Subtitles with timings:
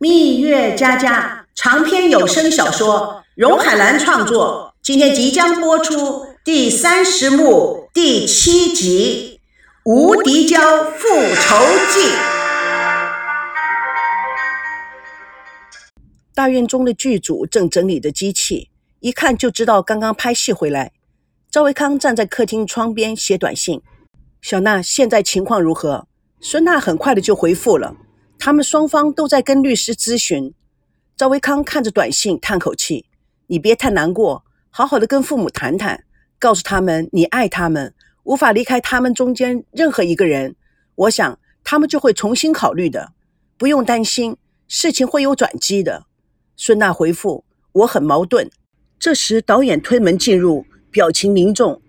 [0.00, 9.40] 蜜月佳佳长篇有声小说，荣海兰创作，今天即将播出第三十幕第七集
[9.90, 11.56] 《无敌娇复仇
[11.92, 12.00] 记》。
[16.32, 18.70] 大院中的剧组正整理着机器，
[19.00, 20.92] 一看就知道刚刚拍戏回来。
[21.50, 23.82] 赵维康站在客厅窗边写短信
[24.40, 26.06] ：“小娜，现在情况如何？”
[26.40, 27.96] 孙娜很快的就回复了。
[28.38, 30.54] 他们双方都在跟律师咨询。
[31.16, 33.06] 赵维康看着短信，叹口气
[33.48, 36.04] ：“你别太难过，好好的跟父母谈谈，
[36.38, 37.92] 告诉他们你爱他们，
[38.22, 40.54] 无法离开他们中间任何一个人。
[40.94, 43.12] 我想他们就会重新考虑的，
[43.56, 44.36] 不用担心，
[44.68, 46.06] 事情会有转机的。”
[46.56, 48.48] 孙娜回复：“我很矛盾。”
[49.00, 51.82] 这时导演推门进入，表情凝重：“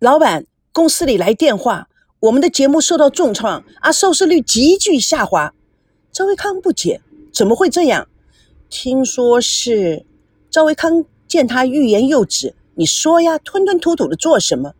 [0.00, 1.88] 老板，公司里来电话，
[2.20, 5.52] 我们的节目受到重创，啊，收视率急剧下滑。”
[6.16, 8.08] 赵维康不解：“怎么会这样？”
[8.70, 10.06] 听说是
[10.48, 14.72] 赵维康见他欲言又止，你说呀，吞吞吐吐的做什么？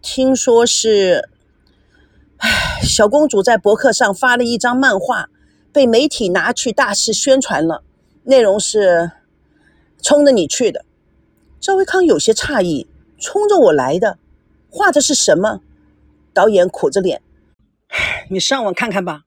[0.00, 1.28] 听说是，
[2.38, 5.28] 唉，小公主在博客上发了一张漫画，
[5.70, 7.82] 被媒体拿去大肆宣传了，
[8.22, 9.10] 内容是
[10.00, 10.86] 冲着你去的。
[11.60, 12.86] 赵维康有些诧异
[13.20, 14.16] ：“冲着我来的，
[14.70, 15.60] 画的是什么？”
[16.32, 17.20] 导演苦着脸
[17.92, 19.24] ：“唉你上网看看吧。”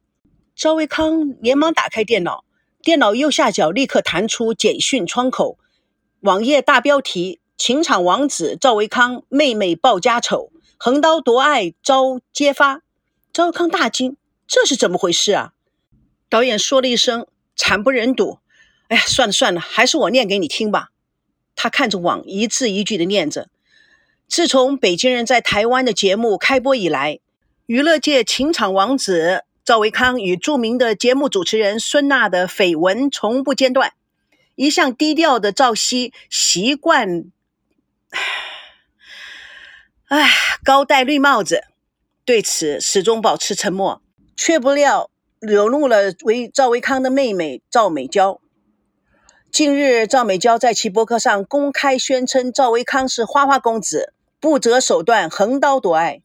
[0.57, 2.43] 赵维康连忙打开电脑，
[2.81, 5.59] 电脑右下角立刻弹出简讯窗口，
[6.21, 12.81] 网页大标题：“情场王子赵维康妹妹报家丑，横刀夺爱遭揭发。”
[13.31, 15.53] 赵维康大惊：“这是怎么回事啊？”
[16.27, 18.39] 导演说了一声：“惨不忍睹。”
[18.89, 20.89] 哎呀，算了算了，还是我念给你听吧。
[21.55, 23.49] 他看着网，一字一句的念着
[24.27, 27.19] ：“自从北京人在台湾的节目开播以来，
[27.67, 33.91] 娱乐界情场王子。”赵维康与著名的节目主持人孙娜的绯闻从不间断，
[34.55, 37.25] 一向低调的赵熙习惯，
[40.07, 40.29] 唉，
[40.63, 41.65] 高戴绿帽子，
[42.23, 44.01] 对此始终保持沉默，
[44.37, 45.11] 却不料
[45.41, 48.39] 惹怒了为赵维康的妹妹赵美娇。
[49.51, 56.21] 近日，赵美娇在其博客上公开宣称赵维康是花花公子，不择手段，横刀夺爱。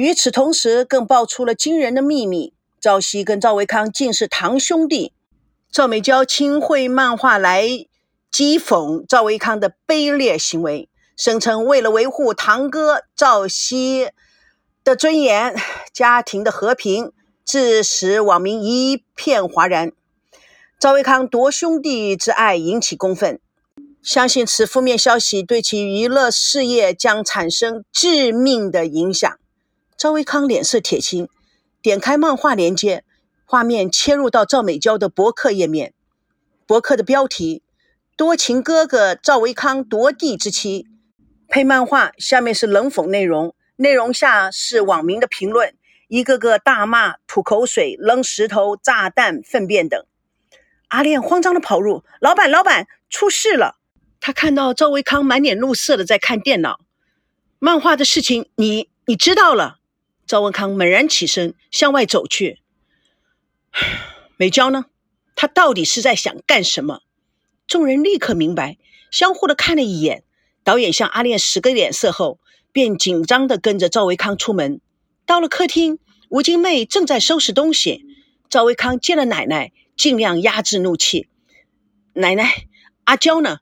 [0.00, 5.12] 与此同时，更爆出了惊人的秘密：赵熙跟赵维康竟是堂兄弟。
[5.70, 7.66] 赵美娇亲绘漫画来
[8.32, 10.88] 讥讽赵维康的卑劣行为，
[11.18, 14.08] 声称为了维护堂哥赵熙
[14.82, 15.54] 的尊严、
[15.92, 17.12] 家庭的和平，
[17.44, 19.92] 致使网民一片哗然。
[20.78, 23.38] 赵维康夺兄弟之爱引起公愤，
[24.02, 29.30] 相信此负面消息对其娱乐事业将产生致命的影响。
[30.00, 31.28] 赵维康脸色铁青，
[31.82, 33.04] 点开漫画链接，
[33.44, 35.92] 画面切入到赵美娇的博客页面。
[36.66, 37.62] 博客的标题：
[38.16, 40.86] 多情哥哥赵维康夺地之妻。
[41.48, 45.74] 配漫画下面是冷讽内容，内容下是网民的评论，
[46.08, 50.02] 一个个大骂、吐口水、扔石头、炸弹、粪便等。
[50.88, 53.76] 阿炼慌张的跑入：“老板，老板，出事了！”
[54.18, 56.80] 他看到赵维康满脸怒色的在看电脑。
[57.58, 59.79] 漫画的事情，你你知道了？
[60.30, 62.60] 赵文康猛然起身，向外走去。
[64.38, 64.84] 美娇呢？
[65.34, 67.00] 她到底是在想干什么？
[67.66, 68.78] 众人立刻明白，
[69.10, 70.22] 相互的看了一眼。
[70.62, 72.38] 导演向阿炼使个脸色后，
[72.70, 74.80] 便紧张的跟着赵维康出门。
[75.26, 75.98] 到了客厅，
[76.28, 78.06] 吴金妹正在收拾东西。
[78.48, 81.26] 赵维康见了奶奶，尽量压制怒气
[82.14, 82.68] ：“奶奶，
[83.02, 83.58] 阿娇呢？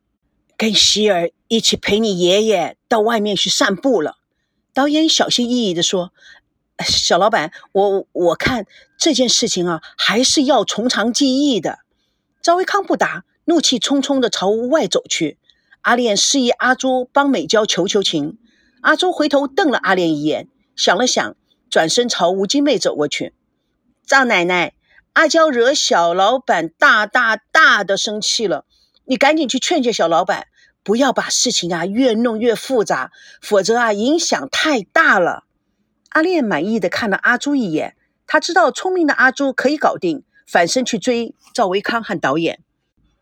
[0.59, 4.19] 跟希儿一起陪你爷爷到外面去散步了。”
[4.75, 6.13] 导演小心翼翼地说。
[6.85, 8.67] 小老板，我我看
[8.97, 11.81] 这件事情啊，还是要从长计议的。
[12.41, 15.39] 赵维康不答，怒气冲冲的朝屋外走去。
[15.83, 18.39] 阿莲示意阿朱帮美娇求求情。
[18.81, 21.35] 阿朱回头瞪了阿莲一眼，想了想，
[21.69, 23.35] 转身朝吴金妹走过去。
[24.07, 24.75] 赵奶奶，
[25.15, 28.65] 阿娇惹小老板大大大的生气了，
[29.05, 30.47] 你赶紧去劝劝小老板，
[30.85, 33.11] 不要把事情啊越弄越复杂，
[33.43, 35.45] 否则啊影响太大了。
[36.11, 37.97] 阿炼满意的看了阿朱一眼，
[38.27, 42.61] 他知道聪明的阿朱可以搞定，反身去追赵维康和导演。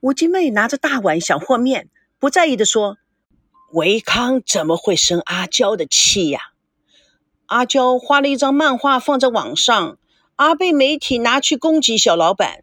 [0.01, 1.89] 吴金妹拿着大碗想和面，
[2.19, 2.99] 不在意的说
[3.73, 6.41] ：“维康怎么会生阿娇的气呀？
[7.47, 9.99] 阿娇画了一张漫画放在网上，
[10.37, 12.63] 阿被媒体拿去攻击小老板。”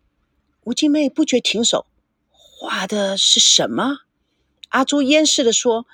[0.63, 1.85] 吴金妹不觉停手，
[2.29, 3.97] 画的是什么？
[4.69, 5.85] 阿朱掩饰的说：“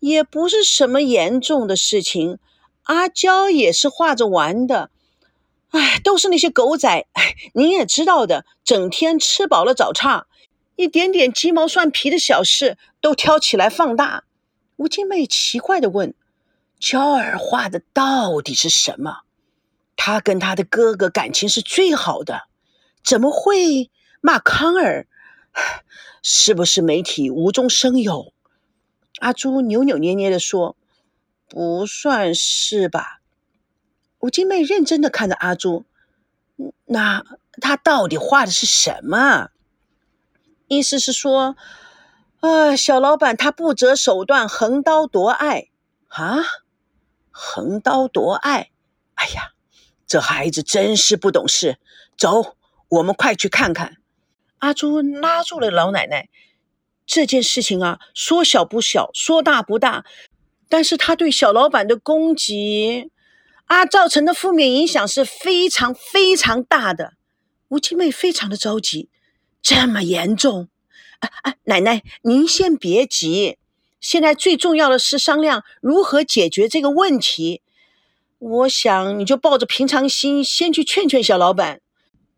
[0.00, 2.38] 也不是什么严重的事情。”
[2.90, 4.90] 阿娇也是画着玩的，
[5.68, 10.26] 哎，都是那些狗仔，哎，您也知道的，整天吃饱了找茬，
[10.74, 14.24] 一点点鸡毛蒜皮的小事都挑起来放大。
[14.74, 16.14] 吴金妹奇怪的问
[16.80, 19.18] ：“娇儿画的到底是什么？
[19.94, 22.48] 他跟他的哥哥感情是最好的，
[23.04, 23.88] 怎么会
[24.20, 25.06] 骂康儿？
[26.24, 28.32] 是不是媒体无中生有？”
[29.20, 30.74] 阿朱扭扭捏捏的说
[31.50, 33.20] ：“不算是吧。”
[34.20, 35.84] 吴金妹认真的看着阿朱，
[36.86, 37.24] 那
[37.60, 39.50] 他到底画的是什么？
[40.68, 41.56] 意思是说，
[42.40, 45.68] 啊，小老板他不择手段，横刀夺爱
[46.08, 46.36] 啊！
[47.30, 48.70] 横刀夺爱！
[49.14, 49.52] 哎呀，
[50.06, 51.78] 这孩子真是不懂事。
[52.16, 52.56] 走，
[52.88, 53.96] 我们快去看看。
[54.58, 56.28] 阿朱拉住了老奶奶。
[57.06, 60.04] 这件事情啊，说小不小，说大不大，
[60.70, 63.10] 但是他对小老板的攻击。
[63.66, 67.12] 啊，造成的负面影响是非常非常大的。
[67.68, 69.08] 吴七妹非常的着急，
[69.62, 70.68] 这么严重？
[71.20, 73.58] 啊啊，奶奶，您先别急，
[74.00, 77.62] 现在最重要的是商量如何解决这个问题。
[78.38, 81.80] 我想你就抱着平常心，先去劝劝小老板。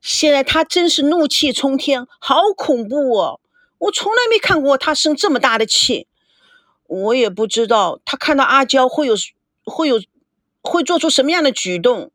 [0.03, 3.41] 现在他真是怒气冲天，好恐怖哦！
[3.79, 6.09] 我从来没看过他生这么大的气。
[6.93, 9.15] 我也不知道他看到阿娇会有
[9.65, 10.01] 会有。
[10.65, 12.13] 会做出什么样的举动？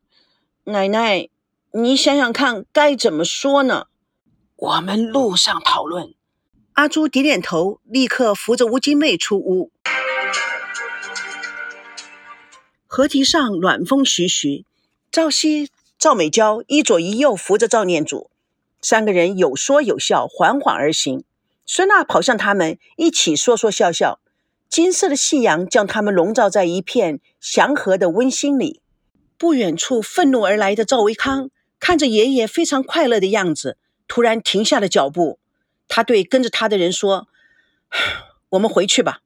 [0.63, 1.27] 奶奶，
[1.73, 3.87] 你想想看，该怎么说呢？
[4.55, 6.13] 我们路上讨论。
[6.71, 9.69] 阿朱点点头，立刻扶着吴金妹出屋。
[12.85, 14.65] 河堤上暖风徐徐，
[15.11, 15.69] 赵熙、
[15.99, 18.31] 赵美娇一左一右扶着赵念祖，
[18.81, 21.25] 三个人有说有笑，缓缓而行。
[21.65, 24.21] 孙娜跑向他们，一起说说笑笑。
[24.69, 28.81] 金色的夕阳将他们笼罩在一片祥和的温馨里。
[29.37, 31.49] 不远处，愤怒而来的赵维康
[31.79, 33.77] 看着爷爷非常快乐的样子，
[34.07, 35.39] 突然停下了脚步。
[35.87, 37.27] 他对跟着他的人说
[38.49, 39.21] ：“我们回去吧。”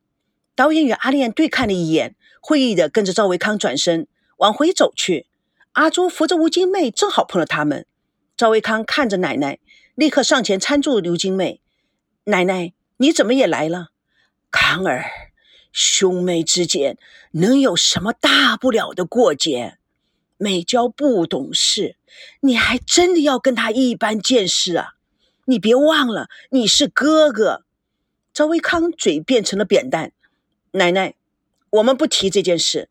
[0.54, 4.08] 导演与阿莲对看了一眼，会意的跟着赵维康转身
[4.38, 5.28] 往回走去。
[5.72, 7.86] 阿朱扶着吴金妹，正好碰了他们。
[8.36, 9.60] 赵维康看着奶奶，
[9.96, 11.62] 立刻上前搀住刘金妹
[12.26, 13.88] ：“奶奶，你怎么也来了？”
[14.52, 15.31] 康儿。
[15.72, 16.98] 兄妹之间
[17.32, 19.78] 能有什么大不了的过节？
[20.38, 21.98] 美娇不懂事，
[22.40, 24.96] 你还真的要跟他一般见识啊？
[25.46, 27.64] 你别忘了，你是哥哥。
[28.34, 30.14] 赵维康嘴变成了扁担。
[30.72, 31.14] 奶奶，
[31.70, 32.90] 我们不提这件事。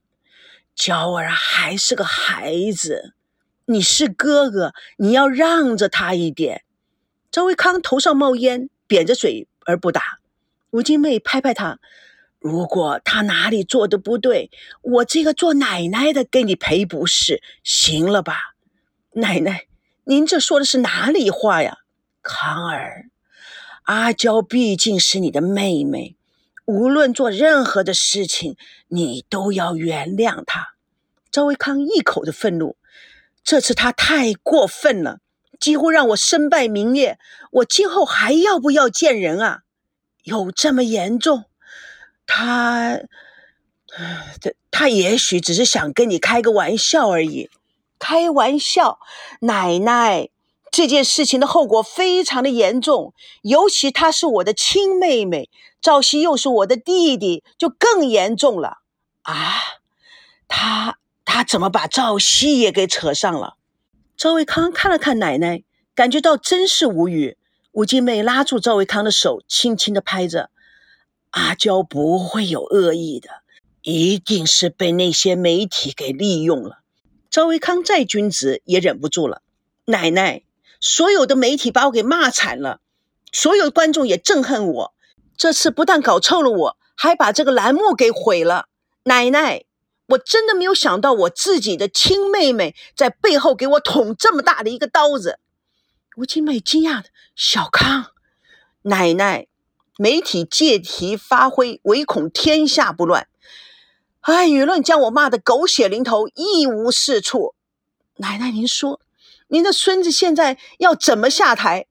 [0.74, 3.14] 娇儿还是个孩子，
[3.64, 6.62] 你是哥哥，你要让着他一点。
[7.32, 10.18] 赵维康头上冒烟，扁着嘴而不答。
[10.70, 11.80] 吴金妹拍拍他。
[12.40, 14.50] 如果他哪里做的不对，
[14.80, 18.54] 我这个做奶奶的给你赔不是，行了吧？
[19.12, 19.66] 奶奶，
[20.04, 21.78] 您这说的是哪里话呀？
[22.22, 23.10] 康儿，
[23.82, 26.16] 阿娇毕竟是你的妹妹，
[26.64, 28.56] 无论做任何的事情，
[28.88, 30.68] 你都要原谅她。
[31.30, 32.76] 赵维康一口的愤怒，
[33.44, 35.20] 这次他太过分了，
[35.60, 37.18] 几乎让我身败名裂。
[37.52, 39.60] 我今后还要不要见人啊？
[40.22, 41.44] 有这么严重？
[42.32, 43.00] 他，
[44.40, 47.50] 这他也许只是想跟你开个玩笑而已。
[47.98, 49.00] 开玩笑，
[49.40, 50.28] 奶奶，
[50.70, 53.12] 这件事情的后果非常的严重，
[53.42, 55.50] 尤其她是我的亲妹妹，
[55.82, 58.78] 赵熙又是我的弟弟，就更严重了
[59.22, 59.60] 啊！
[60.46, 63.56] 他他怎么把赵熙也给扯上了？
[64.16, 65.64] 赵维康看了看奶奶，
[65.96, 67.36] 感觉到真是无语。
[67.72, 70.50] 吴金妹拉住赵维康的手，轻轻的拍着。
[71.30, 73.28] 阿娇不会有恶意的，
[73.82, 76.78] 一定是被那些媒体给利用了。
[77.30, 79.42] 赵维康再君子也忍不住了。
[79.84, 80.42] 奶奶，
[80.80, 82.80] 所有的媒体把我给骂惨了，
[83.32, 84.94] 所有观众也憎恨我。
[85.36, 88.66] 这次不但搞臭了我，还把这个栏目给毁了。
[89.04, 89.64] 奶奶，
[90.08, 95.38] 我真的没有想到我自己的亲妹妹在背后给我捅这么大的一个刀子。
[96.16, 98.06] 吴金妹惊讶的：“小康，
[98.82, 99.46] 奶奶。”
[100.00, 103.28] 媒体借题发挥，唯恐天下不乱。
[104.22, 107.54] 哎，舆论将我骂得狗血淋头，一无是处。
[108.16, 109.02] 奶奶，您说，
[109.48, 111.86] 您的孙子现在要怎么下台？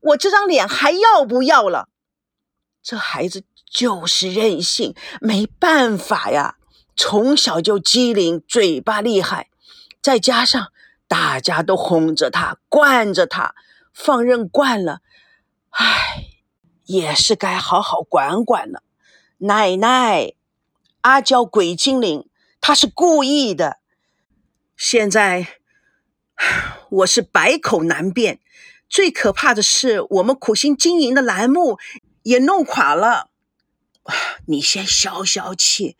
[0.00, 1.88] 我这张脸还要不要了？
[2.82, 6.56] 这孩子就是任性，没办法呀。
[6.96, 9.50] 从小就机灵，嘴巴厉害，
[10.02, 10.72] 再加上
[11.06, 13.54] 大家都哄着他，惯着他，
[13.94, 14.98] 放任惯了，
[15.70, 16.31] 唉。
[16.92, 18.82] 也是该好好管管了，
[19.38, 20.34] 奶奶，
[21.00, 22.28] 阿娇鬼精灵，
[22.60, 23.78] 她是故意的。
[24.76, 25.56] 现在，
[26.90, 28.40] 我是百口难辩。
[28.90, 31.78] 最可怕的是，我们苦心经营的栏目
[32.24, 33.30] 也弄垮了。
[34.44, 35.96] 你先消消气，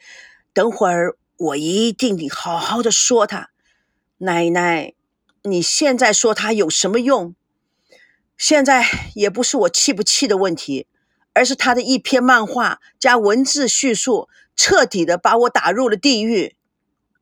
[0.52, 3.48] 等会儿我一定得好好的说他。
[4.18, 4.92] 奶奶，
[5.44, 7.34] 你现在说他有什么用？
[8.42, 8.84] 现在
[9.14, 10.88] 也不是我气不气的问题，
[11.32, 16.56] 而是他的一篇漫画加文字叙述，彻底的把我打入了地狱。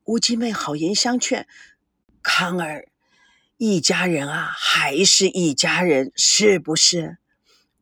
[0.05, 1.47] 吴金妹好言相劝，
[2.23, 2.87] 康儿，
[3.57, 7.19] 一家人啊，还是一家人，是不是？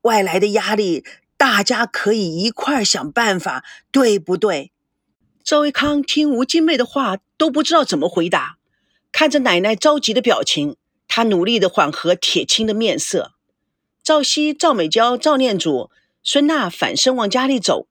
[0.01, 1.05] 外来的压力。
[1.37, 4.73] 大家可以一块儿想办法，对不对？
[5.45, 8.57] 赵维康听吴金妹的话都不知道怎么回答，
[9.13, 10.75] 看着奶奶着急的表情，
[11.09, 13.33] 他努力的缓和铁青的面色。
[14.01, 15.91] 赵熙、赵美娇、赵念祖、
[16.23, 17.87] 孙娜反身往家里走，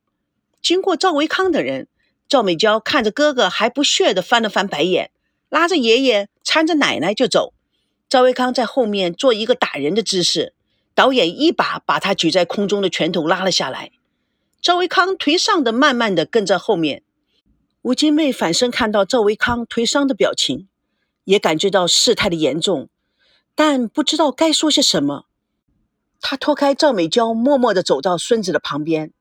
[0.62, 1.86] 经过赵维康等人，
[2.26, 5.10] 赵美娇看着哥哥还不屑的翻了翻白眼，
[5.50, 7.52] 拉着爷爷搀着奶奶就走。
[8.08, 10.54] 赵维康在后面做一个打人的姿势。
[10.94, 13.92] 导演一把把他举在空中的拳头拉了下来，
[14.60, 17.04] 赵维康颓丧的慢慢的跟在后面。
[17.82, 20.66] 吴金妹反身看到赵维康颓丧的表情，
[21.22, 22.88] 也感觉到事态的严重，
[23.60, 25.24] 但不知道该说些什么。
[26.20, 29.12] 他拖开赵美娇，默默的走到孙子的旁边。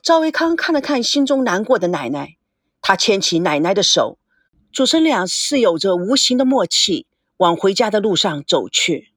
[0.00, 2.36] 赵维康看了看心中难过的奶奶，
[2.80, 4.18] 他牵起奶奶的手，
[4.72, 7.08] 祖孙俩是有着无形的默契，
[7.38, 9.08] 往回家的路上走去。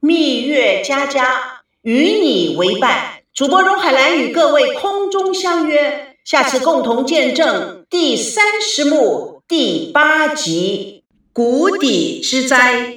[0.00, 12.90] 蜜月佳佳与你为伴，主播荣海兰与各位空中相约，下次共同见证第三十幕第八集《谷底之灾》。